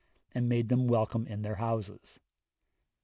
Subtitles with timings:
[0.31, 2.19] and made them welcome in their houses....